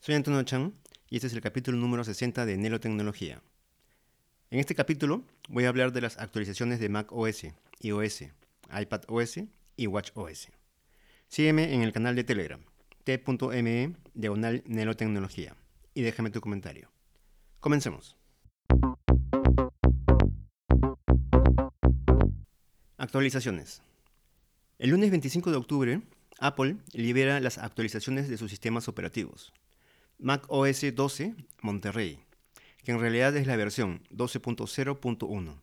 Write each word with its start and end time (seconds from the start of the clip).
Soy 0.00 0.14
Antonio 0.14 0.42
Chan 0.44 0.72
y 1.10 1.16
este 1.16 1.26
es 1.26 1.32
el 1.32 1.40
capítulo 1.40 1.76
número 1.76 2.04
60 2.04 2.46
de 2.46 2.56
Nelo 2.56 2.78
Tecnología. 2.78 3.42
En 4.50 4.60
este 4.60 4.76
capítulo 4.76 5.24
voy 5.48 5.64
a 5.64 5.70
hablar 5.70 5.92
de 5.92 6.00
las 6.00 6.18
actualizaciones 6.18 6.78
de 6.78 6.88
Mac 6.88 7.10
OS, 7.10 7.46
iOS, 7.80 8.22
iPad 8.80 9.02
OS 9.08 9.40
y 9.76 9.86
Watch 9.88 10.10
OS. 10.14 10.50
Sígueme 11.26 11.74
en 11.74 11.82
el 11.82 11.92
canal 11.92 12.14
de 12.14 12.22
Telegram, 12.22 12.60
t.me 13.02 13.96
diagonal 14.14 14.62
Nelo 14.66 14.94
Tecnología 14.94 15.56
y 15.94 16.02
déjame 16.02 16.30
tu 16.30 16.40
comentario. 16.40 16.92
Comencemos. 17.58 18.16
Actualizaciones. 22.98 23.82
El 24.78 24.90
lunes 24.90 25.10
25 25.10 25.50
de 25.50 25.56
octubre 25.56 26.02
Apple 26.44 26.76
libera 26.92 27.40
las 27.40 27.56
actualizaciones 27.56 28.28
de 28.28 28.36
sus 28.36 28.50
sistemas 28.50 28.86
operativos. 28.86 29.54
Mac 30.18 30.44
OS 30.48 30.94
12 30.94 31.34
Monterrey, 31.62 32.20
que 32.84 32.92
en 32.92 33.00
realidad 33.00 33.34
es 33.34 33.46
la 33.46 33.56
versión 33.56 34.02
12.0.1. 34.10 35.58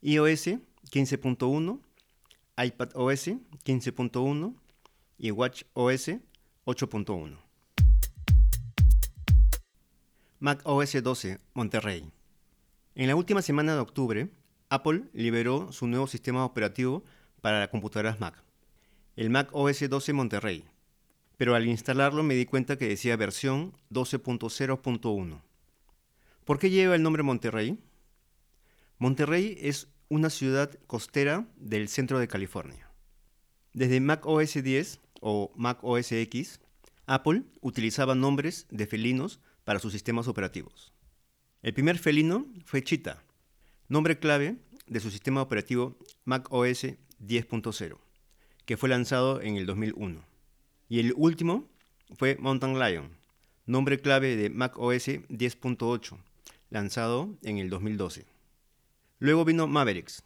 iOS 0.00 0.46
15.1, 0.90 1.80
iPad 2.64 2.88
OS 2.94 3.26
15.1 3.26 4.54
y 5.18 5.30
Watch 5.32 5.64
OS 5.74 6.08
8.1. 6.64 7.38
Mac 10.38 10.62
OS 10.64 11.02
12 11.02 11.40
Monterrey. 11.52 12.10
En 12.94 13.06
la 13.06 13.16
última 13.16 13.42
semana 13.42 13.74
de 13.74 13.80
octubre, 13.80 14.30
Apple 14.70 15.02
liberó 15.12 15.72
su 15.72 15.86
nuevo 15.88 16.06
sistema 16.06 16.46
operativo 16.46 17.04
para 17.42 17.60
las 17.60 17.68
computadoras 17.68 18.18
Mac 18.18 18.44
el 19.16 19.30
Mac 19.30 19.48
OS 19.52 19.88
12 19.88 20.12
Monterrey, 20.12 20.64
pero 21.36 21.54
al 21.54 21.68
instalarlo 21.68 22.24
me 22.24 22.34
di 22.34 22.46
cuenta 22.46 22.76
que 22.76 22.88
decía 22.88 23.16
versión 23.16 23.72
12.0.1. 23.90 25.40
¿Por 26.44 26.58
qué 26.58 26.70
lleva 26.70 26.96
el 26.96 27.02
nombre 27.02 27.22
Monterrey? 27.22 27.78
Monterrey 28.98 29.56
es 29.60 29.88
una 30.08 30.30
ciudad 30.30 30.76
costera 30.86 31.46
del 31.56 31.88
centro 31.88 32.18
de 32.18 32.28
California. 32.28 32.90
Desde 33.72 34.00
Mac 34.00 34.26
OS 34.26 34.62
10 34.62 35.00
o 35.20 35.52
Mac 35.56 35.78
OS 35.82 36.10
X, 36.12 36.60
Apple 37.06 37.44
utilizaba 37.60 38.14
nombres 38.14 38.66
de 38.70 38.86
felinos 38.86 39.40
para 39.64 39.78
sus 39.78 39.92
sistemas 39.92 40.26
operativos. 40.26 40.92
El 41.62 41.72
primer 41.72 41.98
felino 41.98 42.46
fue 42.64 42.82
Cheetah, 42.82 43.22
nombre 43.88 44.18
clave 44.18 44.56
de 44.86 45.00
su 45.00 45.10
sistema 45.10 45.40
operativo 45.40 45.96
Mac 46.24 46.48
OS 46.50 46.84
10.0 47.20 48.04
que 48.64 48.76
fue 48.76 48.88
lanzado 48.88 49.40
en 49.40 49.56
el 49.56 49.66
2001. 49.66 50.22
Y 50.88 51.00
el 51.00 51.12
último 51.16 51.68
fue 52.16 52.36
Mountain 52.38 52.78
Lion, 52.78 53.10
nombre 53.66 54.00
clave 54.00 54.36
de 54.36 54.50
Mac 54.50 54.78
OS 54.78 55.08
10.8, 55.08 56.18
lanzado 56.70 57.36
en 57.42 57.58
el 57.58 57.70
2012. 57.70 58.26
Luego 59.18 59.44
vino 59.44 59.66
Mavericks, 59.66 60.22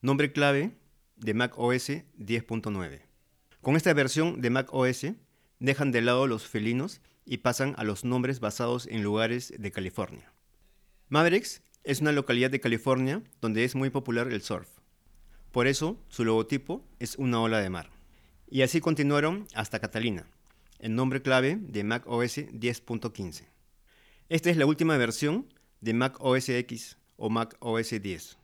nombre 0.00 0.32
clave 0.32 0.72
de 1.16 1.34
Mac 1.34 1.54
OS 1.56 1.90
10.9. 1.90 3.00
Con 3.60 3.76
esta 3.76 3.92
versión 3.94 4.40
de 4.40 4.50
Mac 4.50 4.68
OS 4.72 5.06
dejan 5.60 5.92
de 5.92 6.02
lado 6.02 6.26
los 6.26 6.46
felinos 6.46 7.00
y 7.24 7.38
pasan 7.38 7.74
a 7.78 7.84
los 7.84 8.04
nombres 8.04 8.40
basados 8.40 8.86
en 8.88 9.02
lugares 9.02 9.54
de 9.56 9.70
California. 9.70 10.32
Mavericks 11.08 11.62
es 11.84 12.00
una 12.00 12.12
localidad 12.12 12.50
de 12.50 12.60
California 12.60 13.22
donde 13.40 13.64
es 13.64 13.74
muy 13.74 13.90
popular 13.90 14.28
el 14.32 14.42
surf. 14.42 14.68
Por 15.52 15.66
eso, 15.66 16.02
su 16.08 16.24
logotipo 16.24 16.82
es 16.98 17.16
una 17.16 17.40
ola 17.40 17.60
de 17.60 17.68
mar. 17.68 17.90
Y 18.48 18.62
así 18.62 18.80
continuaron 18.80 19.46
hasta 19.54 19.80
Catalina, 19.80 20.26
el 20.78 20.94
nombre 20.94 21.20
clave 21.20 21.58
de 21.60 21.84
Mac 21.84 22.04
OS 22.06 22.38
10.15. 22.38 23.44
Esta 24.30 24.50
es 24.50 24.56
la 24.56 24.64
última 24.64 24.96
versión 24.96 25.52
de 25.82 25.92
Mac 25.92 26.16
OS 26.20 26.48
X 26.48 26.96
o 27.16 27.28
Mac 27.28 27.54
OS 27.60 27.90
10. 27.90 28.38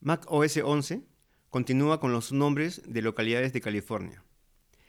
Mac 0.00 0.24
OS 0.26 0.56
11 0.56 1.04
continúa 1.50 2.00
con 2.00 2.10
los 2.10 2.32
nombres 2.32 2.82
de 2.84 3.00
localidades 3.00 3.52
de 3.52 3.60
California. 3.60 4.24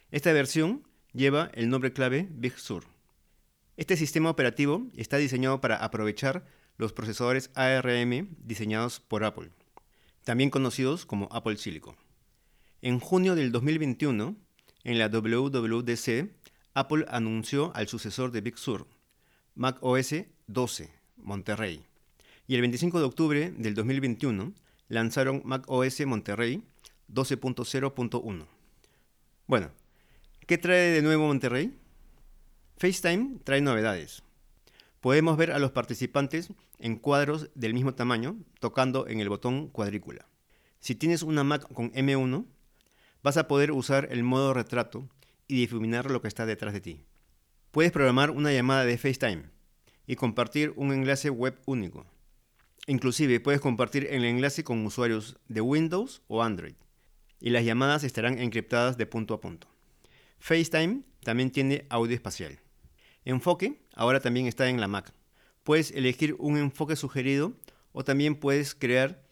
Esta 0.10 0.34
versión 0.34 0.88
lleva 1.14 1.52
el 1.54 1.70
nombre 1.70 1.94
clave 1.94 2.28
Big 2.32 2.58
Sur. 2.58 2.86
Este 3.78 3.98
sistema 3.98 4.32
operativo 4.32 4.88
está 4.96 5.18
diseñado 5.18 5.62
para 5.62 5.76
aprovechar 5.76 6.48
los 6.78 6.92
procesadores 6.92 7.52
ARM 7.54 8.36
diseñados 8.40 9.00
por 9.00 9.24
Apple 9.24 9.52
también 10.26 10.50
conocidos 10.50 11.06
como 11.06 11.30
Apple 11.32 11.56
Silicon. 11.56 11.96
En 12.82 13.00
junio 13.00 13.36
del 13.36 13.54
2021, 13.54 14.36
en 14.84 15.00
la 15.00 15.08
WWDC, 15.08 16.30
Apple 16.74 17.06
anunció 17.08 17.72
al 17.74 17.88
sucesor 17.88 18.32
de 18.32 18.42
Big 18.42 18.58
Sur, 18.58 18.88
Mac 19.54 19.78
OS 19.80 20.16
12, 20.48 20.92
Monterrey. 21.18 21.86
Y 22.48 22.56
el 22.56 22.62
25 22.62 23.00
de 23.00 23.06
octubre 23.06 23.54
del 23.56 23.76
2021 23.76 24.54
lanzaron 24.90 25.42
Mac 25.46 25.64
OS 25.68 26.06
Monterrey 26.06 26.64
12.0.1. 27.12 28.46
Bueno, 29.48 29.72
¿qué 30.48 30.58
trae 30.58 30.92
de 30.92 31.02
nuevo 31.02 31.28
Monterrey? 31.28 31.72
FaceTime 32.78 33.40
trae 33.44 33.62
novedades. 33.62 34.24
Podemos 35.02 35.38
ver 35.38 35.52
a 35.52 35.60
los 35.60 35.72
participantes 35.72 36.50
en 36.80 36.98
cuadros 36.98 37.50
del 37.56 37.74
mismo 37.74 37.96
tamaño 37.96 38.38
tocando 38.60 39.08
en 39.08 39.20
el 39.20 39.30
botón 39.30 39.70
cuadrícula. 39.70 40.28
Si 40.80 40.96
tienes 40.96 41.24
una 41.24 41.44
Mac 41.44 41.72
con 41.74 41.92
M1, 41.94 42.46
vas 43.24 43.38
a 43.38 43.48
poder 43.48 43.72
usar 43.72 44.08
el 44.12 44.24
modo 44.24 44.54
retrato 44.54 45.10
y 45.48 45.56
difuminar 45.56 46.12
lo 46.12 46.22
que 46.22 46.28
está 46.28 46.46
detrás 46.46 46.74
de 46.74 46.82
ti. 46.82 47.02
Puedes 47.72 47.92
programar 47.92 48.32
una 48.32 48.54
llamada 48.54 48.86
de 48.86 48.98
FaceTime 48.98 49.50
y 50.08 50.16
compartir 50.16 50.74
un 50.76 50.94
enlace 50.94 51.30
web 51.30 51.60
único. 51.66 52.06
Inclusive 52.88 53.40
puedes 53.40 53.62
compartir 53.62 54.08
el 54.12 54.24
enlace 54.26 54.64
con 54.64 54.86
usuarios 54.86 55.38
de 55.48 55.62
Windows 55.62 56.22
o 56.28 56.44
Android 56.44 56.76
y 57.40 57.50
las 57.50 57.66
llamadas 57.66 58.04
estarán 58.04 58.40
encriptadas 58.40 58.98
de 58.98 59.06
punto 59.06 59.34
a 59.34 59.42
punto. 59.42 59.68
FaceTime 60.40 61.02
también 61.24 61.52
tiene 61.52 61.86
audio 61.90 62.16
espacial. 62.16 62.60
Enfoque 63.24 63.82
ahora 63.96 64.20
también 64.20 64.46
está 64.46 64.70
en 64.70 64.80
la 64.80 64.88
Mac. 64.88 65.14
Puedes 65.66 65.90
elegir 65.90 66.36
un 66.38 66.58
enfoque 66.58 66.96
sugerido 66.96 67.54
o 67.92 68.04
también 68.04 68.36
puedes 68.36 68.76
crear 68.76 69.26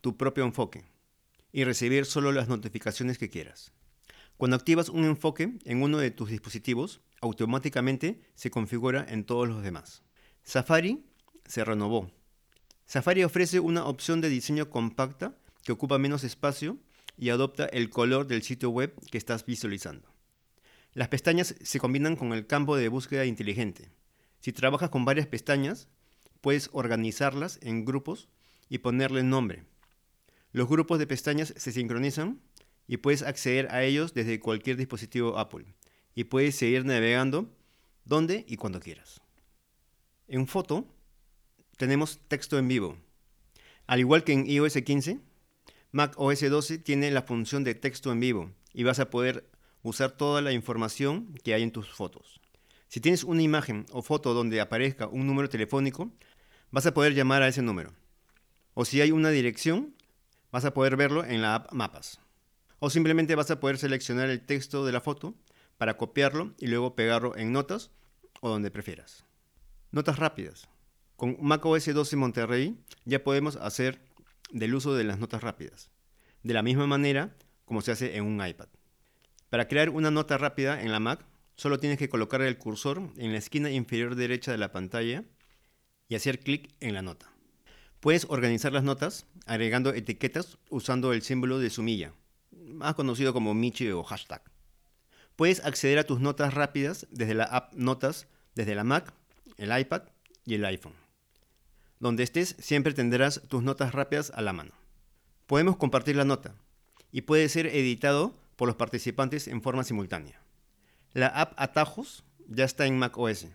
tu 0.00 0.16
propio 0.16 0.44
enfoque 0.44 0.84
y 1.50 1.64
recibir 1.64 2.06
solo 2.06 2.30
las 2.30 2.46
notificaciones 2.48 3.18
que 3.18 3.28
quieras. 3.28 3.72
Cuando 4.36 4.54
activas 4.54 4.88
un 4.88 5.04
enfoque 5.04 5.58
en 5.64 5.82
uno 5.82 5.98
de 5.98 6.12
tus 6.12 6.30
dispositivos, 6.30 7.00
automáticamente 7.20 8.20
se 8.36 8.52
configura 8.52 9.04
en 9.08 9.24
todos 9.24 9.48
los 9.48 9.64
demás. 9.64 10.04
Safari 10.44 11.04
se 11.44 11.64
renovó. 11.64 12.12
Safari 12.86 13.24
ofrece 13.24 13.58
una 13.58 13.84
opción 13.84 14.20
de 14.20 14.28
diseño 14.28 14.70
compacta 14.70 15.36
que 15.64 15.72
ocupa 15.72 15.98
menos 15.98 16.22
espacio 16.22 16.78
y 17.18 17.30
adopta 17.30 17.64
el 17.64 17.90
color 17.90 18.28
del 18.28 18.42
sitio 18.42 18.70
web 18.70 18.94
que 19.10 19.18
estás 19.18 19.44
visualizando. 19.44 20.08
Las 20.92 21.08
pestañas 21.08 21.56
se 21.60 21.80
combinan 21.80 22.14
con 22.14 22.32
el 22.32 22.46
campo 22.46 22.76
de 22.76 22.88
búsqueda 22.88 23.24
inteligente. 23.24 23.90
Si 24.40 24.52
trabajas 24.52 24.90
con 24.90 25.04
varias 25.04 25.26
pestañas, 25.26 25.88
puedes 26.40 26.70
organizarlas 26.72 27.58
en 27.62 27.84
grupos 27.84 28.28
y 28.68 28.78
ponerle 28.78 29.22
nombre. 29.22 29.64
Los 30.52 30.68
grupos 30.68 30.98
de 30.98 31.06
pestañas 31.06 31.54
se 31.56 31.72
sincronizan 31.72 32.40
y 32.88 32.96
puedes 32.96 33.22
acceder 33.22 33.68
a 33.70 33.84
ellos 33.84 34.14
desde 34.14 34.40
cualquier 34.40 34.76
dispositivo 34.76 35.38
Apple 35.38 35.66
y 36.14 36.24
puedes 36.24 36.56
seguir 36.56 36.84
navegando 36.84 37.54
donde 38.04 38.44
y 38.48 38.56
cuando 38.56 38.80
quieras. 38.80 39.20
En 40.26 40.46
foto 40.46 40.86
tenemos 41.76 42.18
texto 42.28 42.58
en 42.58 42.68
vivo. 42.68 42.96
Al 43.86 44.00
igual 44.00 44.24
que 44.24 44.32
en 44.32 44.46
iOS 44.46 44.74
15, 44.74 45.20
Mac 45.92 46.14
OS 46.16 46.40
12 46.48 46.78
tiene 46.78 47.10
la 47.10 47.22
función 47.22 47.64
de 47.64 47.74
texto 47.74 48.10
en 48.12 48.20
vivo 48.20 48.50
y 48.72 48.84
vas 48.84 49.00
a 49.00 49.10
poder 49.10 49.48
usar 49.82 50.12
toda 50.12 50.40
la 50.40 50.52
información 50.52 51.34
que 51.42 51.54
hay 51.54 51.62
en 51.62 51.72
tus 51.72 51.90
fotos. 51.90 52.39
Si 52.90 53.00
tienes 53.00 53.22
una 53.22 53.40
imagen 53.40 53.86
o 53.92 54.02
foto 54.02 54.34
donde 54.34 54.60
aparezca 54.60 55.06
un 55.06 55.24
número 55.24 55.48
telefónico, 55.48 56.10
vas 56.72 56.86
a 56.86 56.92
poder 56.92 57.14
llamar 57.14 57.40
a 57.40 57.46
ese 57.46 57.62
número. 57.62 57.92
O 58.74 58.84
si 58.84 59.00
hay 59.00 59.12
una 59.12 59.30
dirección, 59.30 59.94
vas 60.50 60.64
a 60.64 60.74
poder 60.74 60.96
verlo 60.96 61.24
en 61.24 61.40
la 61.40 61.54
app 61.54 61.72
Mapas. 61.72 62.18
O 62.80 62.90
simplemente 62.90 63.36
vas 63.36 63.48
a 63.52 63.60
poder 63.60 63.78
seleccionar 63.78 64.28
el 64.28 64.44
texto 64.44 64.84
de 64.84 64.90
la 64.90 65.00
foto 65.00 65.36
para 65.78 65.96
copiarlo 65.96 66.52
y 66.58 66.66
luego 66.66 66.96
pegarlo 66.96 67.36
en 67.36 67.52
notas 67.52 67.92
o 68.40 68.48
donde 68.48 68.72
prefieras. 68.72 69.24
Notas 69.92 70.18
rápidas. 70.18 70.68
Con 71.14 71.36
macOS 71.40 71.94
12 71.94 72.16
Monterrey 72.16 72.76
ya 73.04 73.22
podemos 73.22 73.54
hacer 73.54 74.00
del 74.50 74.74
uso 74.74 74.96
de 74.96 75.04
las 75.04 75.20
notas 75.20 75.44
rápidas, 75.44 75.92
de 76.42 76.54
la 76.54 76.64
misma 76.64 76.88
manera 76.88 77.36
como 77.64 77.82
se 77.82 77.92
hace 77.92 78.16
en 78.16 78.24
un 78.24 78.44
iPad. 78.44 78.66
Para 79.48 79.68
crear 79.68 79.90
una 79.90 80.10
nota 80.10 80.38
rápida 80.38 80.82
en 80.82 80.90
la 80.90 80.98
Mac, 80.98 81.29
solo 81.60 81.78
tienes 81.78 81.98
que 81.98 82.08
colocar 82.08 82.40
el 82.40 82.56
cursor 82.56 83.10
en 83.18 83.32
la 83.32 83.38
esquina 83.38 83.70
inferior 83.70 84.14
derecha 84.14 84.50
de 84.50 84.56
la 84.56 84.72
pantalla 84.72 85.24
y 86.08 86.14
hacer 86.14 86.40
clic 86.40 86.74
en 86.80 86.94
la 86.94 87.02
nota. 87.02 87.30
Puedes 88.00 88.24
organizar 88.30 88.72
las 88.72 88.82
notas 88.82 89.26
agregando 89.44 89.92
etiquetas 89.92 90.56
usando 90.70 91.12
el 91.12 91.20
símbolo 91.20 91.58
de 91.58 91.68
sumilla, 91.68 92.14
más 92.50 92.94
conocido 92.94 93.34
como 93.34 93.52
Michi 93.52 93.90
o 93.90 94.02
hashtag. 94.02 94.42
Puedes 95.36 95.62
acceder 95.62 95.98
a 95.98 96.04
tus 96.04 96.18
notas 96.18 96.54
rápidas 96.54 97.06
desde 97.10 97.34
la 97.34 97.44
app 97.44 97.74
Notas, 97.74 98.26
desde 98.54 98.74
la 98.74 98.84
Mac, 98.84 99.12
el 99.58 99.78
iPad 99.78 100.04
y 100.46 100.54
el 100.54 100.64
iPhone. 100.64 100.94
Donde 101.98 102.22
estés 102.22 102.56
siempre 102.58 102.94
tendrás 102.94 103.42
tus 103.48 103.62
notas 103.62 103.92
rápidas 103.92 104.32
a 104.34 104.40
la 104.40 104.54
mano. 104.54 104.72
Podemos 105.46 105.76
compartir 105.76 106.16
la 106.16 106.24
nota 106.24 106.54
y 107.12 107.20
puede 107.20 107.50
ser 107.50 107.66
editado 107.66 108.34
por 108.56 108.66
los 108.66 108.76
participantes 108.76 109.46
en 109.46 109.60
forma 109.60 109.84
simultánea. 109.84 110.40
La 111.12 111.26
app 111.26 111.54
Atajos 111.56 112.22
ya 112.46 112.64
está 112.64 112.86
en 112.86 112.96
Mac 112.96 113.18
OS. 113.18 113.48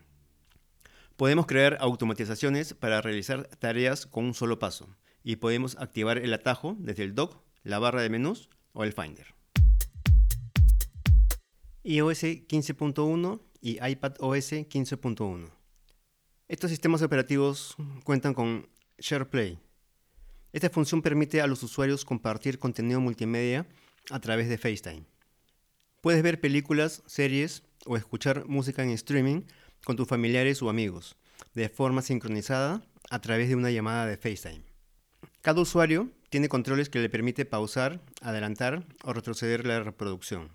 Podemos 1.16 1.46
crear 1.46 1.78
automatizaciones 1.80 2.74
para 2.74 3.00
realizar 3.00 3.46
tareas 3.58 4.04
con 4.04 4.26
un 4.26 4.34
solo 4.34 4.58
paso 4.58 4.94
y 5.22 5.36
podemos 5.36 5.74
activar 5.78 6.18
el 6.18 6.34
atajo 6.34 6.76
desde 6.78 7.04
el 7.04 7.14
dock, 7.14 7.42
la 7.62 7.78
barra 7.78 8.02
de 8.02 8.10
menús 8.10 8.50
o 8.74 8.84
el 8.84 8.92
Finder. 8.92 9.34
iOS 11.82 12.24
15.1 12.24 13.40
y 13.62 13.82
iPadOS 13.82 14.52
15.1. 14.52 15.50
Estos 16.48 16.70
sistemas 16.70 17.00
operativos 17.00 17.74
cuentan 18.04 18.34
con 18.34 18.68
SharePlay. 18.98 19.58
Esta 20.52 20.68
función 20.68 21.00
permite 21.00 21.40
a 21.40 21.46
los 21.46 21.62
usuarios 21.62 22.04
compartir 22.04 22.58
contenido 22.58 23.00
multimedia 23.00 23.66
a 24.10 24.20
través 24.20 24.50
de 24.50 24.58
FaceTime. 24.58 25.15
Puedes 26.00 26.22
ver 26.22 26.40
películas, 26.40 27.02
series 27.06 27.62
o 27.84 27.96
escuchar 27.96 28.46
música 28.46 28.82
en 28.82 28.90
streaming 28.90 29.42
con 29.84 29.96
tus 29.96 30.08
familiares 30.08 30.62
o 30.62 30.70
amigos, 30.70 31.16
de 31.54 31.68
forma 31.68 32.02
sincronizada 32.02 32.82
a 33.10 33.20
través 33.20 33.48
de 33.48 33.56
una 33.56 33.70
llamada 33.70 34.06
de 34.06 34.16
FaceTime. 34.16 34.64
Cada 35.42 35.60
usuario 35.60 36.10
tiene 36.28 36.48
controles 36.48 36.88
que 36.88 36.98
le 36.98 37.08
permite 37.08 37.44
pausar, 37.44 38.00
adelantar 38.20 38.84
o 39.04 39.12
retroceder 39.12 39.66
la 39.66 39.80
reproducción. 39.80 40.50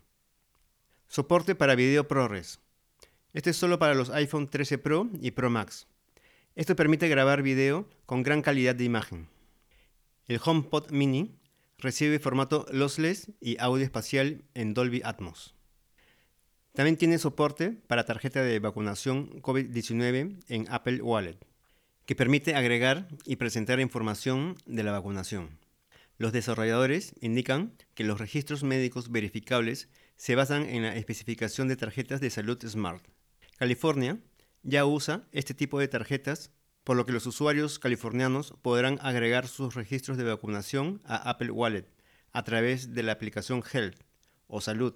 Soporte 1.07 1.55
para 1.55 1.75
video 1.75 2.07
ProRes. 2.07 2.59
Este 3.33 3.51
es 3.51 3.57
solo 3.57 3.79
para 3.79 3.95
los 3.95 4.09
iPhone 4.09 4.49
13 4.49 4.77
Pro 4.77 5.09
y 5.21 5.31
Pro 5.31 5.49
Max. 5.49 5.87
Esto 6.55 6.75
permite 6.75 7.07
grabar 7.07 7.41
video 7.41 7.89
con 8.05 8.23
gran 8.23 8.41
calidad 8.41 8.75
de 8.75 8.83
imagen. 8.83 9.29
El 10.27 10.39
HomePod 10.43 10.91
Mini 10.91 11.39
recibe 11.81 12.19
formato 12.19 12.65
lossless 12.71 13.31
y 13.41 13.57
audio 13.59 13.83
espacial 13.83 14.43
en 14.53 14.73
Dolby 14.73 15.01
Atmos. 15.03 15.55
También 16.73 16.95
tiene 16.95 17.17
soporte 17.17 17.71
para 17.71 18.05
tarjeta 18.05 18.41
de 18.41 18.59
vacunación 18.59 19.41
COVID-19 19.41 20.39
en 20.47 20.67
Apple 20.69 21.01
Wallet, 21.01 21.37
que 22.05 22.15
permite 22.15 22.55
agregar 22.55 23.09
y 23.25 23.35
presentar 23.35 23.79
información 23.79 24.55
de 24.65 24.83
la 24.83 24.93
vacunación. 24.93 25.59
Los 26.17 26.31
desarrolladores 26.31 27.13
indican 27.19 27.73
que 27.95 28.03
los 28.03 28.19
registros 28.19 28.63
médicos 28.63 29.11
verificables 29.11 29.89
se 30.15 30.35
basan 30.35 30.69
en 30.69 30.83
la 30.83 30.95
especificación 30.95 31.67
de 31.67 31.75
tarjetas 31.75 32.21
de 32.21 32.29
salud 32.29 32.59
Smart. 32.65 33.03
California 33.57 34.19
ya 34.63 34.85
usa 34.85 35.27
este 35.31 35.53
tipo 35.53 35.79
de 35.79 35.87
tarjetas, 35.87 36.51
por 36.83 36.97
lo 36.97 37.05
que 37.05 37.11
los 37.11 37.25
usuarios 37.25 37.79
californianos 37.79 38.53
podrán 38.61 38.99
agregar 39.01 39.47
sus 39.47 39.75
registros 39.75 40.17
de 40.17 40.23
vacunación 40.23 41.01
a 41.05 41.29
Apple 41.29 41.51
Wallet 41.51 41.87
a 42.31 42.43
través 42.43 42.93
de 42.93 43.03
la 43.03 43.11
aplicación 43.11 43.63
Health 43.71 44.01
o 44.47 44.61
Salud 44.61 44.93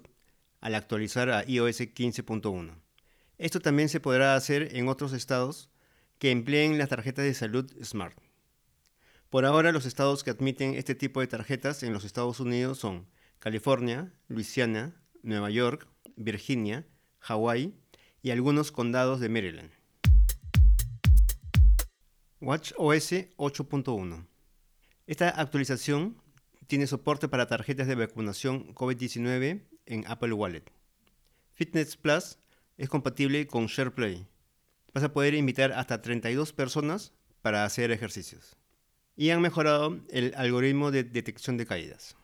al 0.60 0.74
actualizar 0.74 1.30
a 1.30 1.44
iOS 1.48 1.80
15.1. 1.80 2.74
Esto 3.38 3.60
también 3.60 3.88
se 3.88 4.00
podrá 4.00 4.34
hacer 4.34 4.74
en 4.76 4.88
otros 4.88 5.12
estados 5.12 5.70
que 6.18 6.30
empleen 6.30 6.78
las 6.78 6.88
tarjetas 6.88 7.24
de 7.24 7.34
salud 7.34 7.70
Smart. 7.84 8.16
Por 9.30 9.44
ahora, 9.44 9.72
los 9.72 9.86
estados 9.86 10.24
que 10.24 10.30
admiten 10.30 10.74
este 10.74 10.94
tipo 10.94 11.20
de 11.20 11.26
tarjetas 11.26 11.82
en 11.82 11.92
los 11.92 12.04
Estados 12.04 12.40
Unidos 12.40 12.78
son 12.78 13.06
California, 13.38 14.12
Luisiana, 14.28 14.94
Nueva 15.22 15.50
York, 15.50 15.86
Virginia, 16.16 16.86
Hawái, 17.18 17.74
y 18.22 18.30
algunos 18.30 18.72
condados 18.72 19.20
de 19.20 19.28
Maryland. 19.28 19.70
WatchOS 22.42 23.12
8.1. 23.38 24.26
Esta 25.06 25.30
actualización 25.30 26.20
tiene 26.66 26.86
soporte 26.86 27.28
para 27.28 27.46
tarjetas 27.46 27.86
de 27.86 27.94
vacunación 27.94 28.74
COVID-19 28.74 29.62
en 29.86 30.04
Apple 30.06 30.34
Wallet. 30.34 30.64
Fitness 31.54 31.96
Plus 31.96 32.38
es 32.76 32.90
compatible 32.90 33.46
con 33.46 33.66
SharePlay. 33.66 34.26
Vas 34.92 35.04
a 35.04 35.14
poder 35.14 35.32
invitar 35.32 35.72
hasta 35.72 36.02
32 36.02 36.52
personas 36.52 37.14
para 37.40 37.64
hacer 37.64 37.90
ejercicios. 37.90 38.54
Y 39.16 39.30
han 39.30 39.40
mejorado 39.40 39.98
el 40.10 40.34
algoritmo 40.36 40.90
de 40.90 41.04
detección 41.04 41.56
de 41.56 41.64
caídas. 41.64 42.16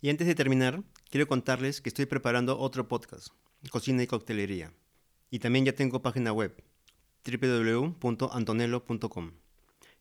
Y 0.00 0.08
antes 0.08 0.28
de 0.28 0.36
terminar, 0.36 0.84
quiero 1.10 1.26
contarles 1.26 1.80
que 1.80 1.88
estoy 1.88 2.06
preparando 2.06 2.60
otro 2.60 2.86
podcast, 2.86 3.28
Cocina 3.70 4.04
y 4.04 4.06
Coctelería. 4.06 4.72
Y 5.32 5.38
también 5.38 5.64
ya 5.64 5.72
tengo 5.72 6.02
página 6.02 6.30
web, 6.30 6.54
www.antonello.com. 7.24 9.32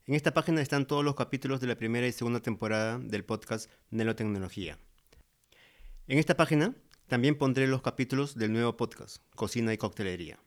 En 0.06 0.14
esta 0.14 0.34
página 0.34 0.62
están 0.62 0.86
todos 0.86 1.06
los 1.06 1.16
capítulos 1.16 1.62
de 1.62 1.68
la 1.68 1.78
primera 1.78 2.06
y 2.06 2.12
segunda 2.12 2.42
temporada 2.42 3.00
del 3.00 3.24
podcast 3.24 3.72
Nelo 3.92 4.14
Tecnología. 4.14 4.78
En 6.08 6.20
esta 6.20 6.36
página 6.36 6.76
también 7.08 7.38
pondré 7.38 7.66
los 7.68 7.82
capítulos 7.82 8.36
del 8.36 8.52
nuevo 8.52 8.76
podcast, 8.76 9.24
Cocina 9.34 9.74
y 9.74 9.78
Coctelería. 9.78 10.38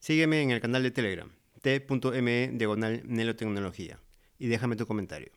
Sígueme 0.00 0.42
en 0.42 0.50
el 0.50 0.60
canal 0.60 0.82
de 0.82 0.90
Telegram, 0.90 1.30
t.me 1.62 2.50
diagonal 2.52 3.04
Nelotecnología, 3.06 3.98
y 4.38 4.48
déjame 4.48 4.76
tu 4.76 4.86
comentario. 4.86 5.32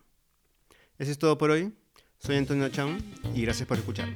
Eso 0.98 1.12
es 1.12 1.18
todo 1.18 1.38
por 1.38 1.52
hoy. 1.52 1.72
Soy 2.18 2.36
Antonio 2.36 2.68
Chan 2.68 2.98
y 3.34 3.44
gracias 3.44 3.66
por 3.66 3.78
escuchar. 3.78 4.10